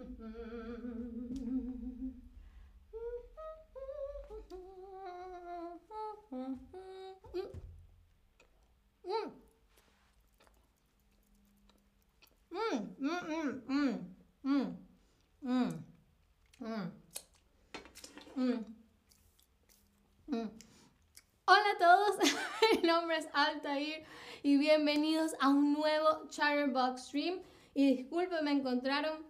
Hola 0.00 0.08
a 21.46 21.78
todos, 21.78 22.16
mi 22.72 22.80
nombre 22.88 23.18
es 23.18 23.28
Altair 23.34 24.06
y 24.42 24.56
bienvenidos 24.56 25.32
a 25.40 25.50
un 25.50 25.74
nuevo 25.74 26.26
Chatterbox 26.30 27.08
Stream. 27.08 27.42
Y 27.74 27.96
disculpen, 27.96 28.46
me 28.46 28.52
encontraron 28.52 29.26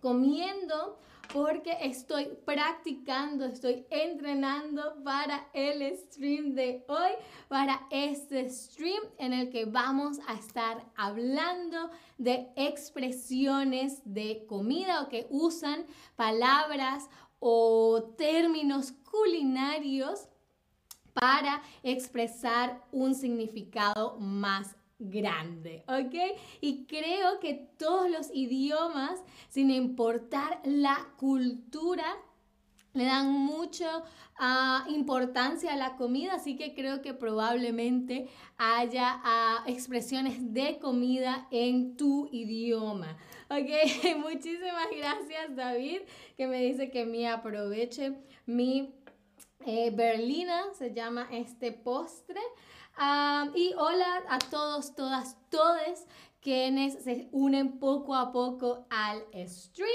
comiendo 0.00 0.98
porque 1.32 1.78
estoy 1.80 2.26
practicando, 2.44 3.46
estoy 3.46 3.86
entrenando 3.90 5.02
para 5.02 5.48
el 5.54 5.96
stream 5.96 6.54
de 6.54 6.84
hoy, 6.88 7.12
para 7.48 7.86
este 7.90 8.50
stream 8.50 9.02
en 9.18 9.32
el 9.32 9.50
que 9.50 9.64
vamos 9.64 10.18
a 10.26 10.34
estar 10.34 10.84
hablando 10.94 11.90
de 12.18 12.48
expresiones 12.56 14.02
de 14.04 14.44
comida 14.46 15.02
o 15.02 15.08
que 15.08 15.26
usan 15.30 15.86
palabras 16.16 17.08
o 17.38 18.14
términos 18.18 18.92
culinarios 19.10 20.28
para 21.14 21.62
expresar 21.82 22.82
un 22.92 23.14
significado 23.14 24.18
más 24.18 24.76
grande, 25.10 25.84
¿ok? 25.88 26.14
Y 26.60 26.86
creo 26.86 27.40
que 27.40 27.54
todos 27.78 28.10
los 28.10 28.30
idiomas, 28.34 29.22
sin 29.48 29.70
importar 29.70 30.60
la 30.64 31.08
cultura, 31.16 32.04
le 32.94 33.04
dan 33.04 33.32
mucha 33.32 34.02
ah, 34.38 34.84
importancia 34.88 35.72
a 35.72 35.76
la 35.76 35.96
comida, 35.96 36.34
así 36.34 36.56
que 36.56 36.74
creo 36.74 37.00
que 37.00 37.14
probablemente 37.14 38.28
haya 38.58 39.20
ah, 39.24 39.64
expresiones 39.66 40.52
de 40.52 40.78
comida 40.78 41.46
en 41.50 41.96
tu 41.96 42.28
idioma. 42.32 43.16
Ok, 43.48 44.16
muchísimas 44.18 44.88
gracias 44.96 45.56
David, 45.56 46.00
que 46.36 46.46
me 46.46 46.62
dice 46.62 46.90
que 46.90 47.06
me 47.06 47.28
aproveche 47.28 48.14
mi 48.46 48.94
eh, 49.64 49.90
berlina, 49.90 50.64
se 50.76 50.92
llama 50.92 51.28
este 51.30 51.72
postre 51.72 52.40
y 53.54 53.74
hola 53.76 54.22
a 54.28 54.38
todos, 54.38 54.94
todas, 54.94 55.36
todes 55.50 56.06
quienes 56.40 57.02
se 57.02 57.28
unen 57.32 57.78
poco 57.78 58.14
a 58.14 58.32
poco 58.32 58.86
al 58.90 59.22
stream. 59.46 59.88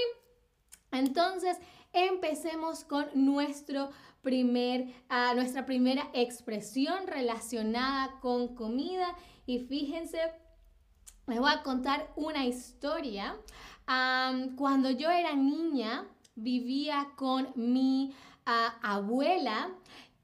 Entonces, 0.91 1.57
empecemos 1.93 2.83
con 2.83 3.07
nuestro 3.13 3.89
primer, 4.21 4.87
uh, 5.09 5.35
nuestra 5.35 5.65
primera 5.65 6.09
expresión 6.13 7.07
relacionada 7.07 8.19
con 8.21 8.55
comida. 8.55 9.15
Y 9.45 9.59
fíjense, 9.59 10.19
les 11.27 11.39
voy 11.39 11.51
a 11.51 11.63
contar 11.63 12.11
una 12.15 12.45
historia. 12.45 13.35
cuando 14.55 14.89
yo 14.89 15.09
era 15.09 15.33
niña, 15.33 16.05
vivía 16.35 17.09
con 17.15 17.51
mi 17.55 18.13
ah, 18.45 18.77
abuela 18.81 19.69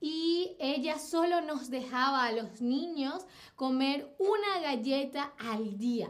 y 0.04 0.58
ella 0.60 1.00
solo 1.00 1.40
nos 1.40 1.70
dejaba 1.70 2.26
a 2.26 2.34
los 2.34 2.60
niños 2.60 3.26
comer 3.56 4.14
una 4.20 4.60
galleta 4.60 5.34
al 5.40 5.78
día. 5.78 6.10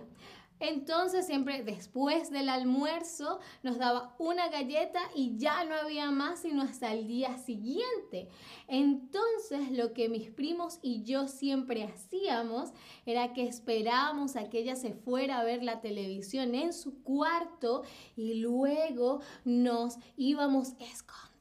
Entonces 0.59 1.27
siempre 1.27 1.61
después 1.61 2.31
del 2.31 2.49
almuerzo 2.49 3.39
nos 3.61 3.77
daba 3.77 4.16
una 4.17 4.49
galleta 4.49 4.99
y 5.14 5.38
ya 5.38 5.64
no 5.66 5.75
había 5.75 6.09
más 6.09 6.39
sino 6.39 6.64
hasta 6.64 6.91
el 6.91 7.05
día 7.05 7.38
siguiente. 7.38 8.30
Entonces 8.67 9.71
lo 9.71 9.93
que 9.93 10.10
mis 10.10 10.31
primos 10.31 10.80
y 10.81 11.04
yo 11.04 11.27
siempre 11.27 11.83
hacíamos 11.83 12.71
era 13.05 13.33
que 13.33 13.43
esperábamos 13.43 14.36
a 14.37 14.49
que 14.49 14.58
ella 14.58 14.75
se 14.75 14.95
fuera 14.95 15.39
a 15.39 15.43
ver 15.43 15.61
la 15.61 15.81
televisión 15.81 16.55
en 16.55 16.73
su 16.73 17.04
cuarto 17.04 17.83
y 18.15 18.36
luego 18.42 19.20
nos 19.45 19.98
íbamos 20.17 20.70
escondiendo 20.80 21.33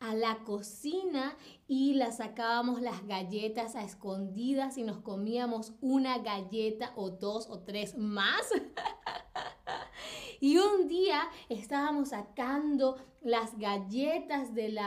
a 0.00 0.14
la 0.14 0.38
cocina 0.44 1.36
y 1.66 1.94
la 1.94 2.12
sacábamos 2.12 2.80
las 2.80 3.06
galletas 3.06 3.74
a 3.76 3.82
escondidas 3.82 4.78
y 4.78 4.82
nos 4.82 4.98
comíamos 4.98 5.72
una 5.80 6.18
galleta 6.18 6.92
o 6.96 7.10
dos 7.10 7.48
o 7.48 7.60
tres 7.60 7.96
más. 7.96 8.48
y 10.40 10.58
un 10.58 10.88
día 10.88 11.28
estábamos 11.48 12.10
sacando 12.10 12.96
las 13.22 13.58
galletas 13.58 14.54
del 14.54 14.78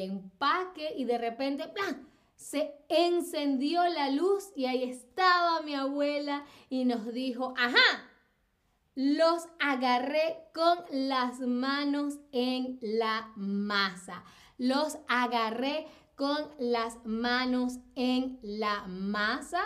empaque 0.00 0.94
y 0.96 1.04
de 1.04 1.18
repente 1.18 1.72
se 2.34 2.74
encendió 2.88 3.86
la 3.88 4.10
luz 4.10 4.52
y 4.54 4.66
ahí 4.66 4.82
estaba 4.82 5.62
mi 5.62 5.74
abuela 5.74 6.44
y 6.68 6.84
nos 6.84 7.12
dijo, 7.12 7.54
ajá, 7.56 8.10
los 8.96 9.46
agarré 9.60 10.36
con 10.52 10.78
las 10.90 11.38
manos 11.38 12.18
en 12.32 12.78
la 12.82 13.30
masa 13.36 14.24
los 14.58 14.98
agarré 15.08 15.86
con 16.14 16.36
las 16.58 17.04
manos 17.04 17.78
en 17.94 18.38
la 18.42 18.86
masa. 18.86 19.62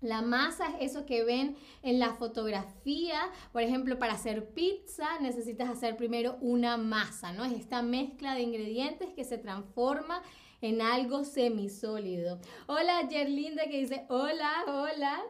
La 0.00 0.20
masa 0.20 0.66
es 0.80 0.90
eso 0.90 1.06
que 1.06 1.24
ven 1.24 1.56
en 1.82 1.98
la 1.98 2.12
fotografía. 2.14 3.20
Por 3.52 3.62
ejemplo, 3.62 3.98
para 3.98 4.14
hacer 4.14 4.52
pizza 4.52 5.18
necesitas 5.20 5.70
hacer 5.70 5.96
primero 5.96 6.36
una 6.40 6.76
masa, 6.76 7.32
¿no? 7.32 7.44
Es 7.44 7.52
esta 7.52 7.82
mezcla 7.82 8.34
de 8.34 8.42
ingredientes 8.42 9.10
que 9.14 9.24
se 9.24 9.38
transforma 9.38 10.22
en 10.60 10.82
algo 10.82 11.24
semisólido. 11.24 12.40
Hola, 12.66 13.08
Yerlinda 13.08 13.64
que 13.64 13.78
dice, 13.78 14.06
hola, 14.08 14.52
hola. 14.66 15.22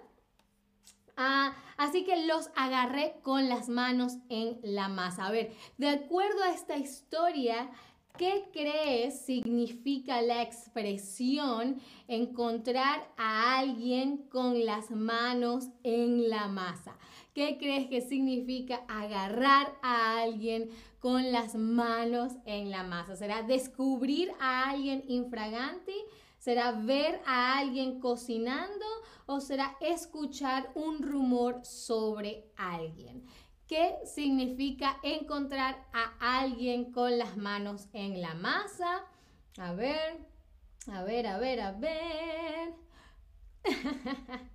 Ah, 1.17 1.55
así 1.77 2.05
que 2.05 2.27
los 2.27 2.51
agarré 2.57 3.15
con 3.23 3.49
las 3.49 3.69
manos 3.69 4.15
en 4.29 4.59
la 4.63 4.89
masa. 4.89 5.27
A 5.27 5.31
ver, 5.31 5.53
de 5.79 5.89
acuerdo 5.89 6.43
a 6.43 6.51
esta 6.51 6.77
historia, 6.77 7.71
¿Qué 8.19 8.45
crees 8.53 9.25
significa 9.25 10.21
la 10.21 10.43
expresión 10.43 11.81
encontrar 12.09 13.09
a 13.17 13.59
alguien 13.59 14.29
con 14.29 14.67
las 14.67 14.91
manos 14.91 15.71
en 15.83 16.29
la 16.29 16.47
masa? 16.47 16.99
¿Qué 17.35 17.57
crees 17.57 17.89
que 17.89 18.03
significa 18.03 18.83
agarrar 18.87 19.75
a 19.83 20.21
alguien 20.21 20.69
con 21.01 21.33
las 21.33 21.55
manos 21.55 22.35
en 22.45 22.71
la 22.71 22.83
masa? 22.83 23.17
¿Será 23.17 23.43
descubrir 23.43 24.31
a 24.39 24.69
alguien 24.69 25.03
infraganti? 25.09 25.97
¿Será 26.43 26.73
ver 26.73 27.21
a 27.25 27.59
alguien 27.59 28.01
cocinando? 28.01 28.85
¿O 29.27 29.41
será 29.41 29.77
escuchar 29.81 30.73
un 30.75 31.01
rumor 31.01 31.65
sobre 31.65 32.51
alguien? 32.57 33.25
¿Qué 33.69 33.95
significa 34.05 34.99
encontrar 35.05 35.87
a 35.93 36.41
alguien 36.41 36.91
con 36.91 37.17
las 37.17 37.37
manos 37.37 37.87
en 37.93 38.21
la 38.21 38.35
masa? 38.35 39.05
A 39.57 39.73
ver, 39.75 40.19
a 40.91 41.05
ver, 41.05 41.29
a 41.29 41.39
ver, 41.39 41.61
a 41.61 41.71
ver. 41.71 42.75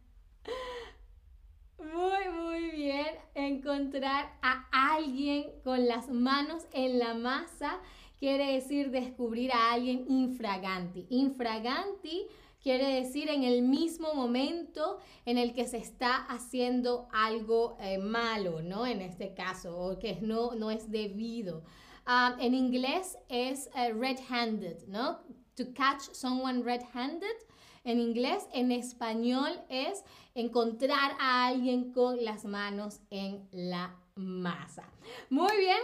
Muy, 1.77 2.29
muy 2.29 2.71
bien. 2.71 3.07
Encontrar 3.35 4.35
a 4.41 4.95
alguien 4.95 5.61
con 5.63 5.87
las 5.87 6.09
manos 6.09 6.65
en 6.73 6.99
la 6.99 7.13
masa 7.13 7.79
quiere 8.19 8.53
decir 8.53 8.91
descubrir 8.91 9.51
a 9.51 9.73
alguien 9.73 10.05
infraganti. 10.07 11.05
Infraganti 11.09 12.27
quiere 12.61 13.01
decir 13.01 13.29
en 13.29 13.43
el 13.43 13.61
mismo 13.61 14.13
momento 14.13 14.97
en 15.25 15.37
el 15.37 15.53
que 15.53 15.67
se 15.67 15.77
está 15.77 16.15
haciendo 16.25 17.07
algo 17.13 17.77
eh, 17.79 17.97
malo, 17.97 18.61
¿no? 18.61 18.85
En 18.85 19.01
este 19.01 19.33
caso, 19.33 19.77
o 19.77 19.99
que 19.99 20.19
no, 20.21 20.55
no 20.55 20.71
es 20.71 20.89
debido. 20.91 21.63
Ah, 22.05 22.35
en 22.39 22.53
inglés 22.53 23.17
es 23.29 23.69
eh, 23.75 23.93
red-handed, 23.93 24.87
¿no? 24.87 25.19
To 25.55 25.73
catch 25.73 26.01
someone 26.13 26.63
red-handed. 26.63 27.35
En 27.83 27.99
inglés, 28.01 28.47
en 28.51 28.71
español 28.71 29.51
es 29.69 30.03
encontrar 30.35 31.15
a 31.19 31.47
alguien 31.47 31.93
con 31.93 32.23
las 32.23 32.43
manos 32.43 32.99
en 33.09 33.47
la 33.51 33.95
masa. 34.15 34.91
Muy 35.29 35.55
bien, 35.57 35.79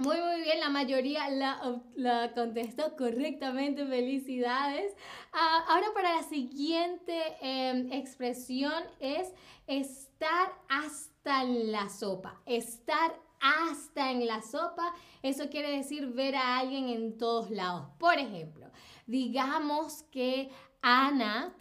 muy, 0.00 0.16
muy 0.20 0.42
bien, 0.42 0.60
la 0.60 0.70
mayoría 0.70 1.28
la, 1.30 2.32
contestó 2.34 2.96
correctamente. 2.96 3.86
Felicidades. 3.86 4.94
Ah, 5.32 5.64
ahora 5.68 5.88
para 5.94 6.16
la 6.16 6.22
siguiente 6.22 7.36
em, 7.40 7.92
expresión 7.92 8.82
es 8.98 9.32
estar 9.66 10.52
hasta 10.68 11.42
en 11.42 11.70
la 11.72 11.88
sopa. 11.88 12.40
Estar 12.46 13.14
hasta 13.40 14.10
en 14.10 14.26
la 14.26 14.42
sopa, 14.42 14.92
eso 15.22 15.48
quiere 15.48 15.70
decir 15.70 16.08
ver 16.08 16.36
a 16.36 16.58
alguien 16.58 16.88
en 16.88 17.16
todos 17.16 17.50
lados. 17.50 17.88
Por 17.98 18.18
ejemplo, 18.18 18.66
digamos 19.06 20.02
que 20.10 20.50
Ana 20.82 21.54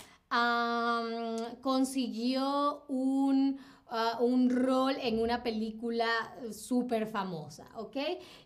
consiguió 1.61 2.83
un 2.87 3.59
uh, 3.91 4.23
un 4.23 4.49
rol 4.49 4.95
en 5.01 5.21
una 5.21 5.43
película 5.43 6.07
súper 6.51 7.07
famosa, 7.07 7.67
¿ok? 7.75 7.97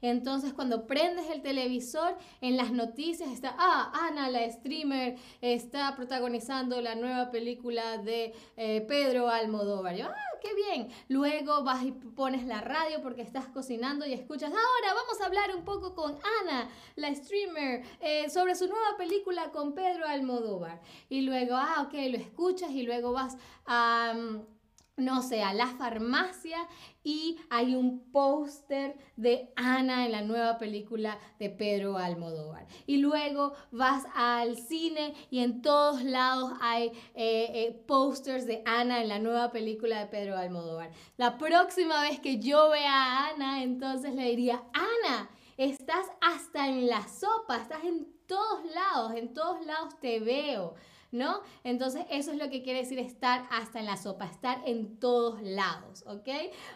Entonces 0.01 0.53
cuando 0.53 0.85
prendes 0.87 1.29
el 1.29 1.41
televisor, 1.41 2.17
en 2.41 2.57
las 2.57 2.71
noticias 2.71 3.29
está, 3.29 3.55
ah, 3.57 3.91
Ana, 4.07 4.29
la 4.29 4.49
streamer, 4.49 5.15
está 5.41 5.95
protagonizando 5.95 6.81
la 6.81 6.95
nueva 6.95 7.31
película 7.31 7.97
de 7.97 8.33
eh, 8.57 8.81
Pedro 8.87 9.29
Almodóvar. 9.29 9.95
Yo, 9.95 10.07
ah, 10.07 10.39
qué 10.41 10.53
bien. 10.53 10.89
Luego 11.09 11.63
vas 11.63 11.83
y 11.83 11.91
pones 11.91 12.45
la 12.45 12.61
radio 12.61 13.01
porque 13.01 13.21
estás 13.21 13.47
cocinando 13.47 14.05
y 14.05 14.13
escuchas, 14.13 14.51
ahora 14.51 14.93
vamos 14.93 15.21
a 15.21 15.25
hablar 15.25 15.55
un 15.55 15.63
poco 15.63 15.95
con 15.95 16.17
Ana, 16.41 16.69
la 16.95 17.13
streamer, 17.13 17.83
eh, 17.99 18.29
sobre 18.29 18.55
su 18.55 18.67
nueva 18.67 18.97
película 18.97 19.51
con 19.51 19.73
Pedro 19.73 20.05
Almodóvar. 20.07 20.81
Y 21.09 21.21
luego, 21.21 21.55
ah, 21.55 21.85
ok, 21.87 21.93
lo 22.09 22.17
escuchas 22.17 22.71
y 22.71 22.83
luego 22.83 23.11
vas 23.11 23.37
a... 23.65 24.13
Mm, 24.15 24.53
no 24.97 25.23
sé, 25.23 25.41
a 25.41 25.53
la 25.53 25.67
farmacia 25.67 26.67
y 27.03 27.39
hay 27.49 27.73
un 27.75 28.11
póster 28.11 28.95
de 29.15 29.51
Ana 29.55 30.05
en 30.05 30.11
la 30.11 30.21
nueva 30.21 30.59
película 30.59 31.17
de 31.39 31.49
Pedro 31.49 31.97
Almodóvar. 31.97 32.67
Y 32.85 32.97
luego 32.97 33.53
vas 33.71 34.05
al 34.13 34.55
cine 34.55 35.15
y 35.31 35.39
en 35.39 35.63
todos 35.63 36.03
lados 36.03 36.51
hay 36.61 36.89
eh, 37.15 37.49
eh, 37.53 37.83
pósters 37.87 38.45
de 38.45 38.61
Ana 38.65 39.01
en 39.01 39.07
la 39.07 39.17
nueva 39.17 39.51
película 39.51 39.99
de 39.99 40.05
Pedro 40.05 40.37
Almodóvar. 40.37 40.91
La 41.17 41.39
próxima 41.39 42.01
vez 42.01 42.19
que 42.19 42.37
yo 42.37 42.69
vea 42.69 42.93
a 42.93 43.29
Ana, 43.29 43.63
entonces 43.63 44.13
le 44.13 44.25
diría, 44.25 44.63
Ana, 44.73 45.29
estás 45.57 46.05
hasta 46.21 46.67
en 46.67 46.87
la 46.87 47.07
sopa, 47.07 47.57
estás 47.57 47.83
en 47.83 48.13
todos 48.27 48.63
lados, 48.73 49.13
en 49.15 49.33
todos 49.33 49.65
lados 49.65 49.99
te 49.99 50.19
veo. 50.19 50.75
¿No? 51.13 51.41
Entonces 51.63 52.05
eso 52.09 52.31
es 52.31 52.37
lo 52.37 52.49
que 52.49 52.63
quiere 52.63 52.79
decir 52.79 52.99
estar 52.99 53.47
hasta 53.51 53.79
en 53.79 53.85
la 53.85 53.97
sopa, 53.97 54.25
estar 54.25 54.61
en 54.65 54.99
todos 54.99 55.41
lados, 55.41 56.03
¿ok? 56.07 56.27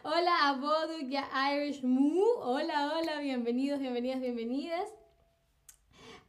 Hola 0.03 0.47
a 0.47 0.53
Boduk 0.53 1.09
y 1.09 1.17
a 1.17 1.55
Irish 1.55 1.83
Moo, 1.83 2.39
hola, 2.39 2.93
hola, 2.95 3.19
bienvenidos, 3.19 3.79
bienvenidas, 3.79 4.21
bienvenidas. 4.21 4.89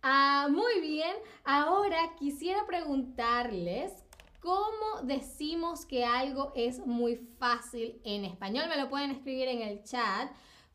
Ah, 0.02 0.48
muy 0.50 0.80
bien, 0.80 1.14
ahora 1.44 2.14
quisiera 2.18 2.66
preguntarles 2.66 4.04
¿Cómo 4.40 5.02
decimos 5.02 5.84
que 5.84 6.04
algo 6.04 6.52
es 6.54 6.78
muy 6.86 7.16
fácil 7.16 8.00
en 8.04 8.24
español? 8.24 8.68
Me 8.68 8.80
lo 8.80 8.88
pueden 8.88 9.10
escribir 9.10 9.48
en 9.48 9.62
el 9.62 9.82
chat. 9.82 10.30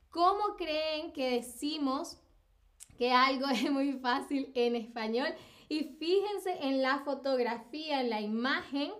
¿Cómo 0.10 0.58
creen 0.58 1.14
que 1.14 1.32
decimos 1.32 2.20
que 2.98 3.12
algo 3.12 3.48
es 3.50 3.72
muy 3.72 3.94
fácil 3.94 4.52
en 4.56 4.76
español? 4.76 5.30
Y 5.70 5.96
fíjense 6.00 6.58
en 6.62 6.82
la 6.82 7.00
fotografía, 7.00 8.02
en 8.02 8.10
la 8.10 8.22
imagen. 8.22 8.92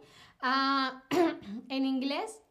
Ah, 0.42 1.04
en 1.70 1.86
inglés 1.86 2.42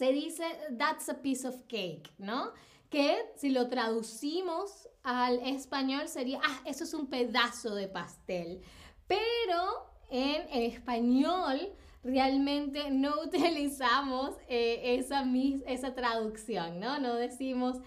se 0.00 0.12
dice 0.12 0.44
that's 0.78 1.08
a 1.08 1.20
piece 1.20 1.46
of 1.46 1.54
cake, 1.68 2.10
¿no? 2.18 2.52
Que 2.88 3.18
si 3.36 3.50
lo 3.50 3.68
traducimos 3.68 4.88
al 5.02 5.38
español 5.40 6.08
sería, 6.08 6.40
ah, 6.42 6.60
eso 6.64 6.84
es 6.84 6.94
un 6.94 7.08
pedazo 7.08 7.74
de 7.74 7.88
pastel. 7.88 8.62
Pero 9.06 9.90
en, 10.10 10.48
español 10.64 11.72
realmente 12.02 12.90
no 12.90 13.20
utilizamos 13.24 14.36
eh, 14.48 14.96
esa, 14.98 15.24
esa 15.66 15.94
traducción, 15.94 16.80
¿no? 16.80 16.98
No 16.98 17.14
decimos... 17.14 17.78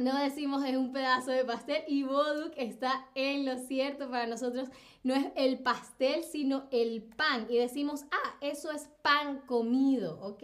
No 0.00 0.18
decimos 0.18 0.64
es 0.64 0.76
un 0.76 0.92
pedazo 0.92 1.30
de 1.30 1.44
pastel 1.44 1.84
y 1.86 2.02
Boduk 2.04 2.54
está 2.56 3.06
en 3.14 3.44
lo 3.44 3.58
cierto 3.58 4.10
para 4.10 4.26
nosotros. 4.26 4.70
No 5.02 5.14
es 5.14 5.26
el 5.36 5.58
pastel, 5.58 6.24
sino 6.24 6.64
el 6.70 7.02
pan. 7.02 7.46
Y 7.50 7.58
decimos, 7.58 8.06
ah, 8.10 8.36
eso 8.40 8.70
es 8.70 8.88
pan 9.02 9.42
comido, 9.46 10.18
¿ok? 10.22 10.42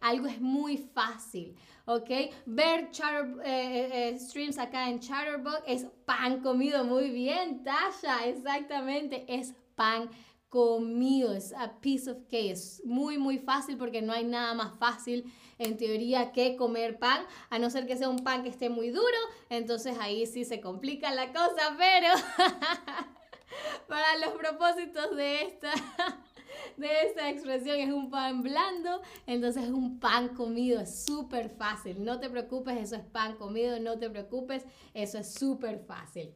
Algo 0.00 0.26
es 0.26 0.40
muy 0.42 0.76
fácil, 0.76 1.56
¿ok? 1.86 2.10
Ver 2.44 2.90
chatter, 2.90 3.34
eh, 3.44 4.10
eh, 4.10 4.18
streams 4.18 4.58
acá 4.58 4.90
en 4.90 5.00
Chatterbox 5.00 5.62
es 5.66 5.86
pan 6.04 6.42
comido. 6.42 6.84
Muy 6.84 7.10
bien, 7.10 7.64
Tasha, 7.64 8.26
exactamente, 8.26 9.24
es 9.26 9.54
pan 9.74 10.10
comido. 10.50 11.32
Es 11.32 11.54
a 11.54 11.80
piece 11.80 12.10
of 12.10 12.18
cake. 12.30 12.58
Muy, 12.84 13.16
muy 13.16 13.38
fácil 13.38 13.78
porque 13.78 14.02
no 14.02 14.12
hay 14.12 14.24
nada 14.24 14.52
más 14.52 14.78
fácil 14.78 15.32
en 15.58 15.76
teoría 15.76 16.32
que 16.32 16.56
comer 16.56 16.98
pan, 16.98 17.24
a 17.50 17.58
no 17.58 17.70
ser 17.70 17.86
que 17.86 17.96
sea 17.96 18.08
un 18.08 18.20
pan 18.20 18.42
que 18.42 18.48
esté 18.48 18.70
muy 18.70 18.90
duro, 18.90 19.18
entonces 19.50 19.96
ahí 20.00 20.26
sí 20.26 20.44
se 20.44 20.60
complica 20.60 21.12
la 21.12 21.32
cosa, 21.32 21.76
pero 21.76 22.08
para 23.88 24.16
los 24.18 24.30
propósitos 24.34 25.16
de 25.16 25.42
esta 25.42 25.72
de 26.76 27.02
esta 27.02 27.28
expresión 27.28 27.78
es 27.78 27.90
un 27.90 28.10
pan 28.10 28.42
blando, 28.42 29.02
entonces 29.26 29.64
es 29.64 29.70
un 29.70 29.98
pan 29.98 30.28
comido, 30.28 30.80
es 30.80 31.04
súper 31.04 31.50
fácil. 31.50 32.04
No 32.04 32.20
te 32.20 32.30
preocupes, 32.30 32.78
eso 32.78 32.96
es 32.96 33.04
pan 33.04 33.36
comido, 33.36 33.78
no 33.80 33.98
te 33.98 34.10
preocupes, 34.10 34.64
eso 34.94 35.18
es 35.18 35.34
súper 35.34 35.80
fácil. 35.80 36.34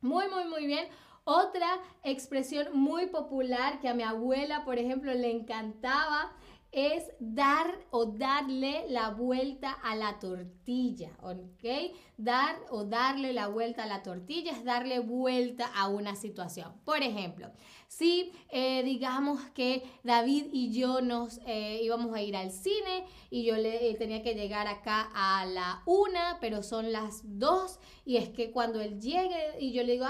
Muy, 0.00 0.28
muy, 0.28 0.44
muy 0.44 0.66
bien. 0.66 0.88
Otra 1.24 1.68
expresión 2.02 2.68
muy 2.72 3.06
popular 3.06 3.80
que 3.80 3.88
a 3.88 3.94
mi 3.94 4.02
abuela, 4.02 4.64
por 4.64 4.78
ejemplo, 4.78 5.12
le 5.12 5.30
encantaba 5.30 6.32
es 6.72 7.04
dar 7.18 7.66
o 7.90 8.06
darle 8.06 8.86
la 8.88 9.10
vuelta 9.10 9.72
a 9.72 9.96
la 9.96 10.18
tortilla, 10.18 11.10
¿ok? 11.22 11.94
Dar 12.16 12.56
o 12.70 12.84
darle 12.84 13.32
la 13.32 13.48
vuelta 13.48 13.84
a 13.84 13.86
la 13.86 14.02
tortilla 14.02 14.52
es 14.52 14.64
darle 14.64 15.00
vuelta 15.00 15.66
a 15.66 15.88
una 15.88 16.14
situación. 16.14 16.72
Por 16.84 17.02
ejemplo, 17.02 17.50
si 17.90 18.32
eh, 18.50 18.82
digamos 18.84 19.40
que 19.50 19.82
David 20.04 20.46
y 20.52 20.72
yo 20.72 21.00
nos 21.00 21.40
eh, 21.44 21.80
íbamos 21.82 22.14
a 22.14 22.22
ir 22.22 22.36
al 22.36 22.52
cine 22.52 23.04
y 23.30 23.44
yo 23.44 23.56
le 23.56 23.90
eh, 23.90 23.94
tenía 23.94 24.22
que 24.22 24.34
llegar 24.34 24.68
acá 24.68 25.10
a 25.12 25.44
la 25.44 25.82
una, 25.86 26.38
pero 26.40 26.62
son 26.62 26.92
las 26.92 27.22
dos 27.24 27.80
y 28.04 28.16
es 28.16 28.28
que 28.28 28.52
cuando 28.52 28.80
él 28.80 29.00
llegue 29.00 29.56
y 29.58 29.72
yo 29.72 29.82
le 29.82 29.92
digo, 29.92 30.06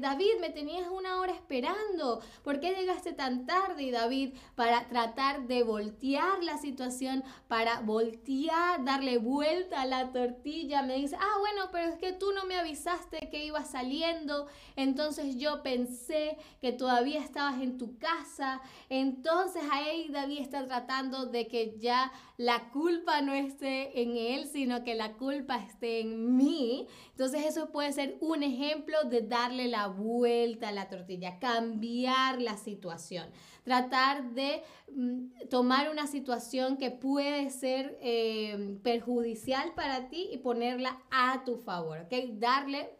David, 0.00 0.40
me 0.40 0.50
tenías 0.50 0.88
una 0.88 1.20
hora 1.20 1.32
esperando, 1.32 2.20
¿por 2.42 2.58
qué 2.58 2.74
llegaste 2.74 3.12
tan 3.12 3.46
tarde? 3.46 3.84
Y 3.84 3.90
David, 3.92 4.34
para 4.56 4.88
tratar 4.88 5.46
de 5.46 5.62
voltear 5.62 6.42
la 6.42 6.58
situación, 6.58 7.22
para 7.46 7.80
voltear, 7.80 8.84
darle 8.84 9.18
vuelta 9.18 9.82
a 9.82 9.86
la 9.86 10.12
tortilla, 10.12 10.82
me 10.82 10.96
dice, 10.96 11.16
ah, 11.18 11.38
bueno, 11.38 11.70
pero 11.70 11.92
es 11.92 11.98
que 11.98 12.12
tú 12.12 12.32
no 12.32 12.44
me 12.44 12.56
avisaste 12.56 13.28
que 13.30 13.44
iba 13.44 13.64
saliendo, 13.64 14.46
entonces 14.76 15.36
yo 15.36 15.62
pensé 15.62 16.36
que 16.60 16.72
todavía 16.72 17.03
estabas 17.12 17.60
en 17.60 17.78
tu 17.78 17.98
casa. 17.98 18.60
Entonces 18.88 19.62
ahí 19.70 20.08
David 20.10 20.40
está 20.40 20.66
tratando 20.66 21.26
de 21.26 21.46
que 21.46 21.76
ya 21.78 22.10
la 22.36 22.70
culpa 22.70 23.20
no 23.20 23.34
esté 23.34 24.02
en 24.02 24.16
él, 24.16 24.46
sino 24.46 24.82
que 24.82 24.94
la 24.94 25.12
culpa 25.12 25.56
esté 25.56 26.00
en 26.00 26.36
mí. 26.36 26.86
Entonces 27.10 27.44
eso 27.44 27.70
puede 27.70 27.92
ser 27.92 28.16
un 28.20 28.42
ejemplo 28.42 28.96
de 29.04 29.22
darle 29.22 29.68
la 29.68 29.86
vuelta 29.88 30.68
a 30.68 30.72
la 30.72 30.88
tortilla, 30.88 31.38
cambiar 31.38 32.40
la 32.40 32.56
situación, 32.56 33.28
tratar 33.62 34.30
de 34.32 34.62
mm, 34.92 35.48
tomar 35.50 35.90
una 35.90 36.06
situación 36.06 36.76
que 36.76 36.90
puede 36.90 37.50
ser 37.50 37.98
eh, 38.00 38.78
perjudicial 38.82 39.74
para 39.74 40.08
ti 40.08 40.28
y 40.32 40.38
ponerla 40.38 41.02
a 41.10 41.44
tu 41.44 41.58
favor, 41.58 42.00
¿ok? 42.00 42.12
Darle 42.38 42.90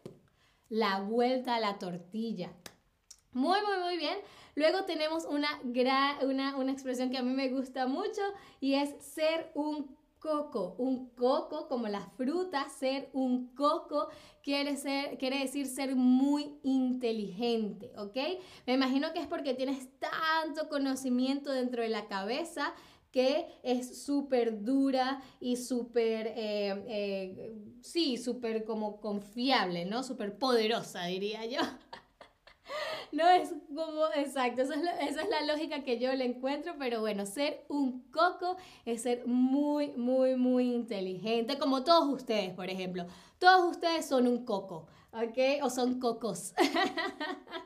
la 0.68 1.00
vuelta 1.00 1.56
a 1.56 1.60
la 1.60 1.78
tortilla. 1.78 2.52
Muy, 3.34 3.58
muy, 3.62 3.82
muy 3.82 3.98
bien. 3.98 4.16
Luego 4.54 4.84
tenemos 4.84 5.24
una, 5.24 5.48
una, 6.22 6.56
una 6.56 6.72
expresión 6.72 7.10
que 7.10 7.18
a 7.18 7.22
mí 7.22 7.32
me 7.32 7.48
gusta 7.48 7.86
mucho 7.86 8.22
y 8.60 8.74
es 8.74 8.94
ser 9.04 9.50
un 9.54 9.96
coco. 10.20 10.74
Un 10.78 11.10
coco, 11.10 11.68
como 11.68 11.88
la 11.88 12.00
fruta, 12.16 12.66
ser 12.70 13.10
un 13.12 13.48
coco 13.54 14.08
quiere, 14.42 14.76
ser, 14.76 15.18
quiere 15.18 15.40
decir 15.40 15.66
ser 15.66 15.96
muy 15.96 16.54
inteligente, 16.62 17.92
¿ok? 17.98 18.16
Me 18.66 18.74
imagino 18.74 19.12
que 19.12 19.18
es 19.18 19.26
porque 19.26 19.52
tienes 19.52 19.88
tanto 19.98 20.68
conocimiento 20.68 21.50
dentro 21.50 21.82
de 21.82 21.90
la 21.90 22.06
cabeza 22.06 22.72
que 23.10 23.46
es 23.62 24.04
súper 24.04 24.64
dura 24.64 25.22
y 25.40 25.56
súper, 25.56 26.28
eh, 26.28 26.84
eh, 26.88 27.54
sí, 27.82 28.16
súper 28.16 28.64
como 28.64 29.00
confiable, 29.00 29.84
¿no? 29.84 30.02
Súper 30.02 30.38
poderosa, 30.38 31.04
diría 31.04 31.44
yo. 31.46 31.60
No 33.12 33.28
es 33.28 33.52
como, 33.68 34.06
exacto, 34.14 34.62
esa 34.62 34.74
es, 34.74 35.16
la, 35.28 35.42
lógica 35.46 35.82
que 35.82 35.98
yo 35.98 36.12
le 36.14 36.24
encuentro, 36.24 36.74
pero 36.78 37.00
bueno, 37.00 37.26
ser 37.26 37.64
un 37.68 38.02
coco 38.10 38.56
es 38.84 39.02
ser 39.02 39.26
muy, 39.26 39.92
muy, 39.92 40.36
muy 40.36 40.72
inteligente, 40.72 41.58
como 41.58 41.84
todos 41.84 42.08
ustedes, 42.08 42.52
por 42.54 42.68
ejemplo. 42.68 43.06
Todos 43.38 43.72
ustedes 43.72 44.06
son 44.06 44.26
un 44.26 44.44
coco, 44.44 44.86
¿ok? 45.12 45.62
O 45.62 45.70
son 45.70 46.00
cocos. 46.00 46.54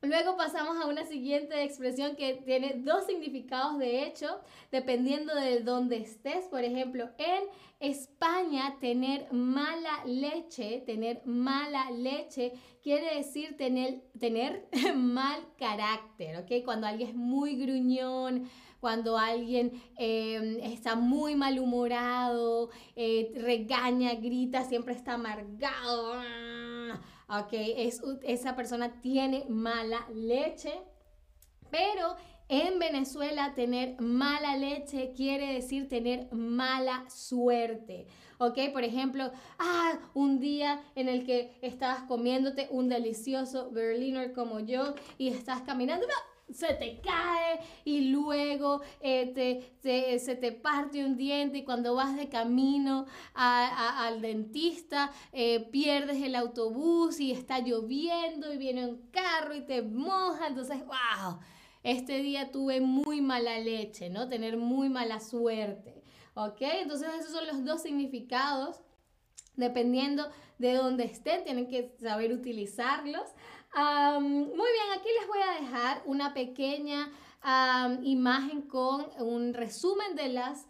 Luego 0.00 0.36
pasamos 0.36 0.76
a 0.76 0.86
una 0.86 1.04
siguiente 1.04 1.64
expresión 1.64 2.14
que 2.14 2.34
tiene 2.44 2.74
dos 2.78 3.06
significados 3.06 3.78
de 3.78 4.04
hecho, 4.04 4.40
dependiendo 4.70 5.34
de 5.34 5.60
dónde 5.60 5.96
estés. 5.96 6.44
Por 6.46 6.62
ejemplo, 6.62 7.10
en 7.18 7.44
España, 7.80 8.76
tener 8.80 9.32
mala 9.32 10.04
leche, 10.04 10.82
tener 10.86 11.22
mala 11.26 11.90
leche 11.90 12.52
quiere 12.82 13.16
decir 13.16 13.56
tener, 13.56 14.02
tener 14.18 14.68
mal 14.94 15.40
carácter, 15.58 16.38
¿ok? 16.38 16.64
Cuando 16.64 16.86
alguien 16.86 17.10
es 17.10 17.14
muy 17.16 17.56
gruñón, 17.56 18.48
cuando 18.80 19.18
alguien 19.18 19.72
em, 19.96 20.60
está 20.60 20.94
muy 20.94 21.34
malhumorado, 21.34 22.70
eh, 22.94 23.32
regaña, 23.34 24.14
grita, 24.14 24.64
siempre 24.64 24.94
está 24.94 25.14
amargado 25.14 26.14
ok, 27.28 27.52
es, 27.52 28.02
esa 28.22 28.56
persona 28.56 29.00
tiene 29.00 29.44
mala 29.48 30.06
leche, 30.12 30.72
pero 31.70 32.16
en 32.48 32.78
Venezuela 32.78 33.54
tener 33.54 34.00
mala 34.00 34.56
leche 34.56 35.12
quiere 35.14 35.52
decir 35.52 35.88
tener 35.88 36.32
mala 36.32 37.04
suerte. 37.10 38.06
¿Ok? 38.38 38.56
Por 38.72 38.84
ejemplo, 38.84 39.30
ah, 39.58 39.98
un 40.14 40.38
día 40.38 40.80
en 40.94 41.08
el 41.08 41.26
que 41.26 41.58
estabas 41.60 42.04
comiéndote 42.04 42.68
un 42.70 42.88
delicioso 42.88 43.70
Berliner 43.70 44.32
como 44.32 44.60
yo 44.60 44.94
y 45.18 45.28
estás 45.28 45.60
caminando, 45.62 46.06
se 46.52 46.74
te 46.74 47.00
cae 47.00 47.60
y 47.84 48.10
luego 48.10 48.80
eh, 49.00 49.70
te, 49.82 50.18
se 50.18 50.36
te 50.36 50.52
parte 50.52 51.04
un 51.04 51.16
diente 51.16 51.58
y 51.58 51.64
cuando 51.64 51.94
vas 51.94 52.16
de 52.16 52.28
camino 52.28 53.06
al 53.34 54.20
dentista 54.20 55.12
eh, 55.32 55.68
pierdes 55.70 56.22
el 56.22 56.34
autobús 56.34 57.20
y 57.20 57.32
está 57.32 57.60
lloviendo 57.60 58.52
y 58.52 58.58
viene 58.58 58.86
un 58.86 59.10
carro 59.10 59.54
y 59.54 59.62
te 59.62 59.82
moja, 59.82 60.46
entonces, 60.48 60.78
wow, 60.86 61.38
este 61.82 62.22
día 62.22 62.50
tuve 62.50 62.80
muy 62.80 63.20
mala 63.20 63.58
leche, 63.58 64.10
¿no? 64.10 64.28
Tener 64.28 64.56
muy 64.56 64.88
mala 64.88 65.20
suerte, 65.20 66.02
¿ok? 66.34 66.60
Entonces 66.60 67.08
esos 67.20 67.32
son 67.32 67.46
los 67.46 67.64
dos 67.64 67.82
significados, 67.82 68.80
dependiendo 69.56 70.28
de 70.58 70.74
dónde 70.74 71.04
estén, 71.04 71.44
tienen 71.44 71.68
que 71.68 71.94
saber 72.00 72.32
utilizarlos 72.32 73.28
muy 73.74 74.68
bien, 74.72 74.98
aquí 74.98 75.08
les 75.18 75.28
voy 75.28 75.38
a 75.40 75.60
dejar 75.60 76.02
una 76.06 76.34
pequeña 76.34 77.10
imagen 78.02 78.62
con 78.62 79.06
un 79.20 79.54
resumen 79.54 80.16
de 80.16 80.28
las 80.28 80.66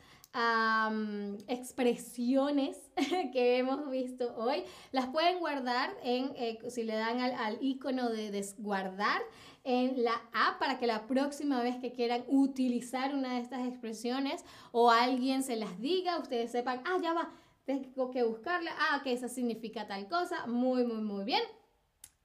expresiones 1.47 2.91
que 3.33 3.59
hemos 3.59 3.91
visto 3.91 4.35
hoy. 4.37 4.65
Las 4.93 5.07
pueden 5.09 5.39
guardar 5.39 5.97
en, 6.03 6.33
eh, 6.37 6.59
si 6.69 6.83
le 6.83 6.95
dan 6.95 7.21
al, 7.21 7.35
al 7.35 7.59
icono 7.61 8.11
de 8.11 8.31
desguardar 8.31 9.23
en 9.65 10.03
la 10.03 10.15
app 10.33 10.59
para 10.59 10.79
que 10.79 10.87
la 10.87 11.07
próxima 11.07 11.63
vez 11.63 11.77
que 11.77 11.93
quieran 11.93 12.25
utilizar 12.29 13.15
una 13.15 13.35
de 13.35 13.41
estas 13.41 13.67
expresiones 13.67 14.45
o 14.73 14.91
alguien 14.91 15.43
se 15.43 15.57
las 15.57 15.79
diga, 15.81 16.19
ustedes 16.19 16.53
sepan, 16.53 16.81
ah, 16.85 16.97
ya 17.03 17.13
va, 17.13 17.31
tengo 17.65 18.11
que 18.11 18.23
buscarla, 18.23 18.71
ah, 18.79 19.03
que 19.03 19.13
esa 19.13 19.29
significa 19.29 19.87
tal 19.87 20.09
cosa, 20.09 20.47
muy, 20.47 20.87
muy, 20.87 21.03
muy 21.03 21.25
bien. 21.25 21.43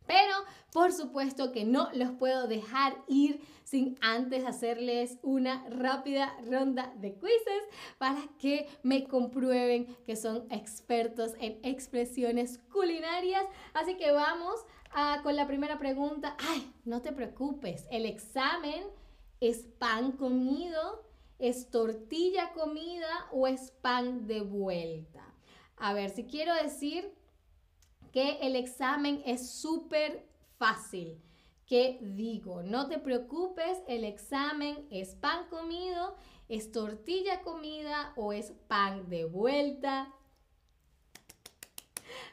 Pero 0.05 0.33
por 0.72 0.91
supuesto 0.91 1.51
que 1.51 1.65
no 1.65 1.89
los 1.93 2.12
puedo 2.12 2.48
dejar 2.48 2.98
ir 3.07 3.41
sin 3.63 3.95
antes 4.01 4.43
hacerles 4.45 5.17
una 5.22 5.67
rápida 5.69 6.36
ronda 6.50 6.93
de 6.98 7.13
quizzes 7.13 7.63
para 7.98 8.22
que 8.39 8.67
me 8.81 9.07
comprueben 9.07 9.86
que 10.05 10.15
son 10.15 10.45
expertos 10.50 11.33
en 11.39 11.60
expresiones 11.63 12.57
culinarias. 12.72 13.43
Así 13.74 13.95
que 13.98 14.12
vamos 14.12 14.55
con 15.24 15.36
la 15.36 15.48
primera 15.48 15.77
pregunta. 15.77 16.36
Ay, 16.39 16.72
no 16.86 17.01
te 17.01 17.12
preocupes, 17.12 17.88
el 17.91 18.05
examen 18.05 18.83
es 19.39 19.65
pan 19.77 20.13
comido, 20.13 21.03
es 21.39 21.69
tortilla 21.69 22.51
comida 22.53 23.27
o 23.31 23.48
es 23.48 23.72
pan 23.81 24.27
de 24.27 24.41
vuelta. 24.41 25.24
A 25.77 25.93
ver, 25.93 26.10
si 26.10 26.25
quiero 26.25 26.53
decir 26.55 27.13
que 28.13 28.38
el 28.43 28.55
examen 28.55 29.24
es 29.25 29.50
súper 29.50 30.25
fácil. 30.58 31.20
¿Qué 31.65 31.98
digo? 32.01 32.62
No 32.62 32.88
te 32.88 33.00
preocupes, 33.00 33.79
el 33.88 34.03
examen 34.03 34.88
es 34.91 35.15
pan 35.15 35.48
comido, 35.50 36.15
es 36.48 36.72
tortilla 36.72 37.41
comida 37.41 38.13
o 38.15 38.32
es 38.32 38.51
pan 38.67 39.10
de 39.10 39.25
vuelta. 39.25 40.13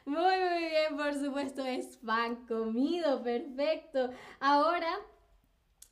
Muy, 0.05 0.17
muy 0.19 0.69
bien, 0.69 0.95
por 0.95 1.15
supuesto, 1.15 1.65
es 1.65 1.97
pan 1.97 2.45
comido, 2.45 3.23
perfecto. 3.23 4.11
Ahora, 4.39 4.99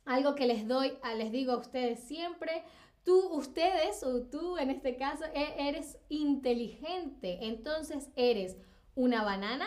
algo 0.04 0.36
que 0.36 0.46
les 0.46 0.68
doy, 0.68 0.96
les 1.16 1.32
digo 1.32 1.52
a 1.52 1.58
ustedes 1.58 1.98
siempre, 2.00 2.62
tú, 3.02 3.32
ustedes 3.32 4.04
o 4.04 4.22
tú 4.22 4.56
en 4.56 4.70
este 4.70 4.96
caso, 4.96 5.24
e, 5.34 5.68
eres 5.68 5.98
inteligente, 6.08 7.38
entonces 7.42 8.08
eres 8.14 8.56
una 8.94 9.24
banana, 9.24 9.66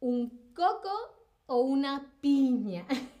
un 0.00 0.52
coco 0.54 0.90
o 1.46 1.60
una 1.60 2.12
piña. 2.20 2.86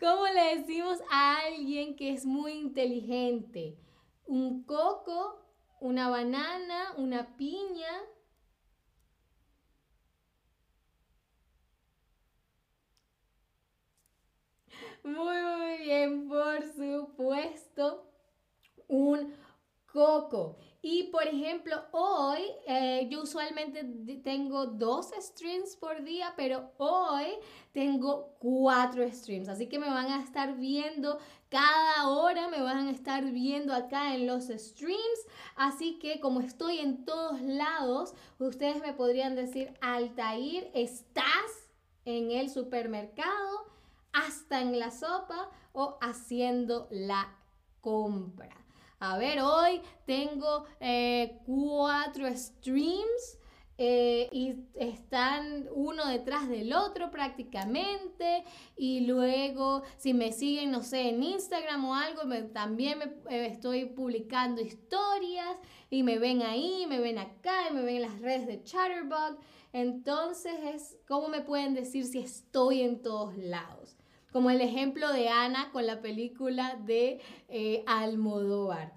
¿Cómo 0.00 0.26
le 0.26 0.56
decimos 0.56 0.98
a 1.10 1.38
alguien 1.46 1.94
que 1.96 2.12
es 2.12 2.26
muy 2.26 2.52
inteligente? 2.52 3.78
Un 4.26 4.64
coco, 4.64 5.40
una 5.80 6.08
banana, 6.08 6.94
una 6.96 7.36
piña. 7.36 8.02
Muy, 15.04 15.14
muy 15.14 15.78
bien, 15.78 16.28
por 16.28 16.62
supuesto. 16.74 18.04
Un 18.88 19.34
coco. 19.86 20.56
Y 20.82 21.04
por 21.04 21.22
ejemplo, 21.22 21.84
hoy 21.92 22.40
eh, 22.66 23.06
yo 23.08 23.22
usualmente 23.22 23.84
tengo 24.24 24.66
dos 24.66 25.10
streams 25.18 25.76
por 25.76 26.02
día, 26.02 26.34
pero 26.36 26.72
hoy 26.76 27.26
tengo 27.72 28.34
cuatro 28.40 29.08
streams. 29.10 29.48
Así 29.48 29.68
que 29.68 29.78
me 29.78 29.88
van 29.88 30.06
a 30.06 30.20
estar 30.22 30.56
viendo 30.56 31.18
cada 31.48 32.08
hora, 32.08 32.48
me 32.48 32.60
van 32.60 32.88
a 32.88 32.90
estar 32.90 33.24
viendo 33.30 33.72
acá 33.72 34.14
en 34.14 34.26
los 34.26 34.48
streams. 34.48 35.26
Así 35.54 35.98
que 36.00 36.18
como 36.18 36.40
estoy 36.40 36.80
en 36.80 37.04
todos 37.04 37.40
lados, 37.40 38.14
ustedes 38.40 38.82
me 38.82 38.92
podrían 38.92 39.36
decir, 39.36 39.72
Altair, 39.80 40.68
¿estás 40.74 41.70
en 42.04 42.32
el 42.32 42.50
supermercado? 42.50 43.72
hasta 44.12 44.60
en 44.60 44.78
la 44.78 44.90
sopa 44.90 45.50
o 45.72 45.98
haciendo 46.00 46.86
la 46.90 47.34
compra. 47.80 48.56
A 49.04 49.18
ver, 49.18 49.40
hoy 49.40 49.80
tengo 50.06 50.64
eh, 50.78 51.40
cuatro 51.44 52.28
streams. 52.36 53.38
Eh, 53.78 54.28
y 54.30 54.54
están 54.76 55.66
uno 55.72 56.06
detrás 56.06 56.48
del 56.48 56.74
otro 56.74 57.10
prácticamente 57.10 58.44
y 58.76 59.06
luego 59.06 59.82
si 59.96 60.12
me 60.12 60.30
siguen 60.30 60.70
no 60.70 60.82
sé 60.82 61.08
en 61.08 61.22
Instagram 61.22 61.86
o 61.86 61.94
algo 61.94 62.20
también 62.52 62.98
me, 62.98 63.04
eh, 63.34 63.46
estoy 63.46 63.86
publicando 63.86 64.60
historias 64.60 65.56
y 65.88 66.02
me 66.02 66.18
ven 66.18 66.42
ahí 66.42 66.84
me 66.86 67.00
ven 67.00 67.16
acá 67.16 67.70
y 67.70 67.72
me 67.72 67.80
ven 67.80 67.96
en 67.96 68.02
las 68.02 68.20
redes 68.20 68.46
de 68.46 68.62
Chatterbug 68.62 69.38
entonces 69.72 70.52
es 70.74 70.98
cómo 71.08 71.28
me 71.28 71.40
pueden 71.40 71.72
decir 71.72 72.04
si 72.04 72.18
estoy 72.18 72.82
en 72.82 73.00
todos 73.00 73.36
lados 73.38 73.96
como 74.32 74.50
el 74.50 74.60
ejemplo 74.60 75.12
de 75.12 75.28
Ana 75.28 75.70
con 75.72 75.86
la 75.86 76.00
película 76.00 76.76
de 76.84 77.20
eh, 77.48 77.84
Almodóvar. 77.86 78.92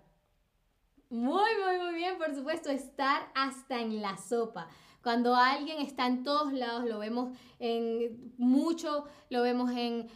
Muy, 1.10 1.52
muy, 1.64 1.86
muy 1.86 1.94
bien, 1.96 2.18
por 2.18 2.34
supuesto, 2.34 2.70
estar 2.70 3.30
hasta 3.36 3.80
en 3.80 4.02
la 4.02 4.18
sopa. 4.18 4.68
Cuando 5.04 5.36
alguien 5.36 5.82
está 5.82 6.08
en 6.08 6.24
todos 6.24 6.52
lados, 6.52 6.86
lo 6.86 6.98
vemos 6.98 7.38
en 7.60 8.34
mucho, 8.40 9.06
lo 9.30 9.44
vemos 9.44 9.72
en, 9.76 10.10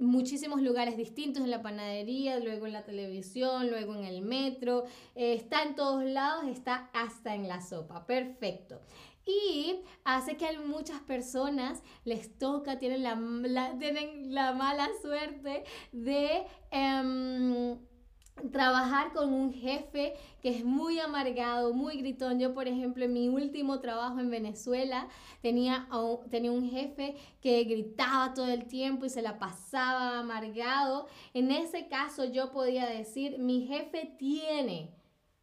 muchísimos 0.00 0.62
lugares 0.62 0.96
distintos, 0.96 1.44
en 1.44 1.50
la 1.50 1.60
panadería, 1.60 2.40
luego 2.40 2.64
en 2.64 2.72
la 2.72 2.82
televisión, 2.82 3.68
luego 3.68 3.94
en 3.94 4.04
el 4.04 4.22
metro, 4.22 4.84
eh, 5.14 5.34
está 5.34 5.64
en 5.64 5.74
todos 5.74 6.02
lados, 6.04 6.46
está 6.46 6.88
hasta 6.94 7.34
en 7.34 7.46
la 7.46 7.60
sopa. 7.60 8.06
Perfecto 8.06 8.80
y 9.26 9.80
hace 10.04 10.36
que 10.36 10.46
a 10.46 10.60
muchas 10.60 11.00
personas 11.00 11.82
les 12.04 12.38
toca, 12.38 12.78
tienen 12.78 13.02
la, 13.02 13.76
tienen 13.78 14.34
la 14.34 14.52
mala 14.52 14.88
suerte 15.02 15.64
de... 15.92 16.46
Em, 16.70 17.78
trabajar 18.50 19.12
con 19.12 19.32
un 19.32 19.52
jefe 19.52 20.14
que 20.40 20.48
es 20.48 20.64
muy 20.64 20.98
amargado, 20.98 21.72
muy 21.74 21.98
gritón. 21.98 22.40
Yo, 22.40 22.54
por 22.54 22.66
ejemplo, 22.66 23.04
en 23.04 23.12
mi 23.12 23.28
último 23.28 23.80
trabajo 23.80 24.18
en 24.18 24.30
Venezuela 24.30 25.08
tenía, 25.42 25.88
tenía 26.30 26.50
un 26.50 26.68
jefe 26.68 27.14
que 27.40 27.62
gritaba 27.64 28.34
todo 28.34 28.48
el 28.48 28.66
tiempo 28.66 29.04
y 29.04 29.10
se 29.10 29.22
la 29.22 29.38
pasaba 29.38 30.18
amargado. 30.18 31.06
En 31.34 31.50
ese 31.50 31.88
caso 31.88 32.24
yo 32.24 32.50
podía 32.50 32.86
decir, 32.86 33.38
mi 33.38 33.66
jefe 33.66 34.14
tiene 34.18 34.94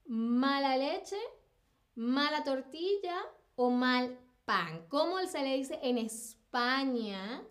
mala 0.05 0.75
leche, 0.75 1.17
mala 1.95 2.43
tortilla 2.43 3.15
o 3.60 3.70
mal 3.70 4.18
pan. 4.46 4.86
¿Cómo 4.88 5.20
se 5.28 5.44
le 5.44 5.58
dice 5.58 5.78
en 5.84 5.98
España 5.98 7.44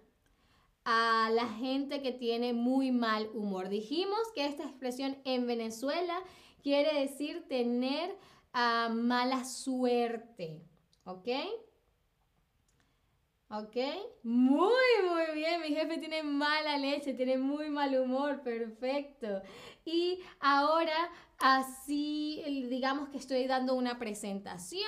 a 0.91 1.29
la 1.31 1.47
gente 1.47 2.01
que 2.01 2.13
tiene 2.13 2.55
muy 2.55 2.93
mal 2.93 3.29
humor. 3.35 3.69
Dijimos 3.69 4.21
que 4.35 4.47
esta 4.47 4.65
expresión 4.65 5.19
en 5.25 5.47
Venezuela 5.47 6.19
quiere 6.63 6.99
decir 7.01 7.47
tener 7.47 8.17
ah, 8.55 8.89
mala 8.91 9.45
suerte, 9.45 10.63
¿ok? 11.05 11.29
¿Ok? 13.51 13.77
Muy, 14.25 14.93
muy 15.09 15.35
bien. 15.35 15.63
Mi 15.63 15.69
jefe 15.69 15.97
tiene 15.99 16.23
mala 16.23 16.77
leche, 16.77 17.15
tiene 17.15 17.39
muy 17.39 17.71
mal 17.71 17.99
humor. 17.99 18.43
Perfecto. 18.43 19.41
Y 19.87 20.21
ahora 20.39 21.11
así, 21.39 22.43
digamos 22.69 23.09
que 23.09 23.17
estoy 23.17 23.47
dando 23.47 23.75
una 23.75 23.99
presentación 23.99 24.83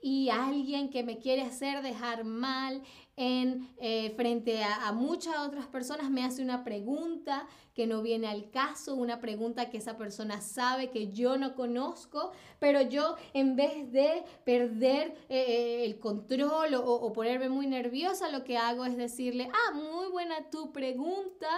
y 0.00 0.28
alguien 0.28 0.90
que 0.90 1.02
me 1.02 1.18
quiere 1.18 1.42
hacer 1.42 1.82
dejar 1.82 2.24
mal 2.24 2.82
en 3.18 3.68
eh, 3.78 4.14
frente 4.16 4.62
a, 4.62 4.92
muchas 4.92 5.36
otras 5.38 5.66
personas 5.66 6.08
me 6.08 6.24
hace 6.24 6.40
una 6.40 6.62
pregunta 6.62 7.48
que 7.74 7.84
no 7.84 8.00
viene 8.00 8.28
al 8.28 8.48
caso, 8.50 8.94
una 8.94 9.20
pregunta 9.20 9.70
que 9.70 9.78
esa 9.78 9.96
persona 9.96 10.40
sabe 10.40 10.90
que 10.90 11.08
yo 11.08 11.36
no 11.36 11.56
conozco, 11.56 12.30
pero 12.60 12.80
yo 12.80 13.16
en 13.34 13.56
vez 13.56 13.90
de 13.90 14.22
perder 14.44 15.16
eh, 15.28 15.84
el 15.84 15.98
control 15.98 16.74
o, 16.74 17.12
ponerme 17.12 17.48
muy 17.48 17.66
nerviosa, 17.66 18.30
lo 18.30 18.44
que 18.44 18.56
hago 18.56 18.84
es 18.84 18.96
decirle, 18.96 19.50
ah, 19.52 19.74
muy 19.74 20.06
buena 20.10 20.48
tu 20.50 20.72
pregunta, 20.72 21.48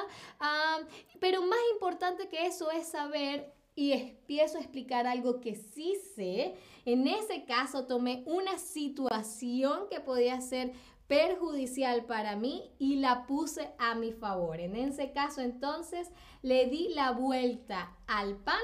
pero 1.21 1.43
más 1.43 1.59
importante 1.75 2.29
que 2.29 2.47
eso 2.47 2.71
es 2.71 2.89
saber 2.89 3.53
y 3.75 3.93
empiezo 3.93 4.59
a 4.59 4.61
explicar 4.61 5.07
algo 5.07 5.41
que 5.41 5.55
sí 5.55 5.95
sé. 6.15 6.55
En 6.85 7.07
ese 7.07 7.45
caso 7.45 7.87
tomé 7.87 8.23
una 8.27 8.59
situación 8.59 9.89
que 9.91 10.01
podía 10.01 10.41
ser 10.41 10.73
perjudicial 11.11 12.05
para 12.05 12.37
mí 12.37 12.71
y 12.79 13.01
la 13.01 13.27
puse 13.27 13.73
a 13.81 13.97
mi 13.97 14.13
favor. 14.13 14.61
En 14.61 14.77
ese 14.77 15.11
caso 15.11 15.41
entonces 15.41 16.09
le 16.41 16.67
di 16.67 16.91
la 16.95 17.11
vuelta 17.11 17.97
al 18.07 18.37
pan, 18.37 18.63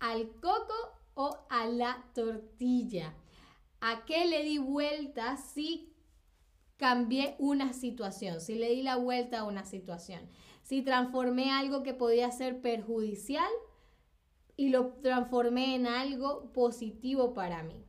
al 0.00 0.32
coco 0.40 0.74
o 1.14 1.38
a 1.48 1.66
la 1.66 2.06
tortilla. 2.12 3.14
¿A 3.80 4.04
qué 4.04 4.26
le 4.26 4.42
di 4.42 4.58
vuelta 4.58 5.36
si 5.36 5.94
cambié 6.76 7.36
una 7.38 7.72
situación? 7.72 8.40
Si 8.40 8.56
le 8.56 8.70
di 8.70 8.82
la 8.82 8.96
vuelta 8.96 9.38
a 9.38 9.44
una 9.44 9.64
situación. 9.64 10.28
Si 10.64 10.82
transformé 10.82 11.52
algo 11.52 11.84
que 11.84 11.94
podía 11.94 12.32
ser 12.32 12.62
perjudicial 12.62 13.52
y 14.56 14.70
lo 14.70 14.94
transformé 14.94 15.76
en 15.76 15.86
algo 15.86 16.52
positivo 16.52 17.32
para 17.32 17.62
mí. 17.62 17.84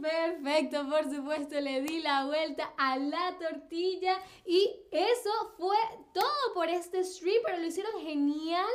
Perfecto, 0.00 0.88
por 0.88 1.04
supuesto, 1.04 1.60
le 1.60 1.82
di 1.82 2.00
la 2.00 2.26
vuelta 2.26 2.72
a 2.76 2.96
la 2.96 3.36
tortilla 3.38 4.18
y 4.44 4.70
eso 4.90 5.30
fue 5.56 5.76
todo 6.12 6.54
por 6.54 6.68
este 6.68 7.04
stream, 7.04 7.42
pero 7.44 7.58
lo 7.58 7.66
hicieron 7.66 8.00
genial. 8.00 8.66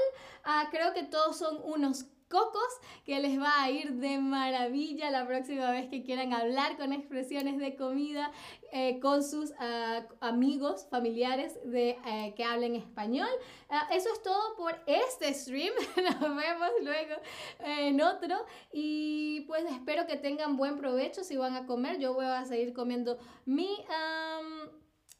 Ah, 0.44 0.68
creo 0.72 0.94
que 0.94 1.04
todos 1.04 1.38
son 1.38 1.60
unos 1.64 2.06
cocos 2.30 2.68
que 3.06 3.20
les 3.20 3.40
va 3.40 3.64
a 3.64 3.72
ir 3.72 3.94
de 3.94 4.20
maravilla 4.20 5.12
la 5.12 5.26
próxima 5.26 5.72
vez 5.72 5.90
que 5.90 6.04
quieran 6.04 6.34
hablar 6.34 6.78
con 6.78 6.94
expresiones 6.94 7.58
de 7.58 7.76
comida 7.76 8.32
eh, 8.74 9.00
con 9.00 9.24
sus 9.24 9.54
ah, 9.60 10.06
amigos, 10.20 10.88
familiares 10.90 11.58
de, 11.64 11.98
eh, 12.06 12.34
que 12.36 12.44
hablen 12.44 12.76
español. 12.76 13.30
Ah, 13.70 13.88
eso 13.92 14.10
es 14.12 14.22
todo 14.22 14.56
por 14.58 14.76
este 14.86 15.34
stream. 15.34 15.74
Nos 16.04 16.20
vemos 16.20 16.70
luego 16.82 17.16
en 17.60 18.02
otro. 18.02 18.46
Y 18.72 19.42
pues 19.48 19.64
espero 19.66 20.06
que 20.06 20.18
tengan 20.18 20.58
buen 20.58 20.78
provecho 20.78 21.24
si 21.24 21.38
van 21.38 21.56
a 21.56 21.66
comer. 21.66 22.00
Yo 22.00 22.14
voy 22.14 22.26
a 22.26 22.46
seguir 22.46 22.74
comiendo 22.74 23.18
mi, 23.46 23.86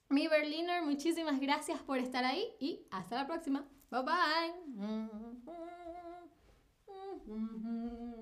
mi 0.10 0.28
Berliner. 0.28 0.84
Muchísimas 0.84 1.40
gracias 1.40 1.82
por 1.82 2.00
estar 2.00 2.26
ahí 2.26 2.54
y 2.60 2.86
hasta 2.92 3.16
la 3.16 3.28
próxima. 3.28 3.66
Bye 3.90 4.04
bye. 4.04 5.77
Mm-hmm. 7.30 8.17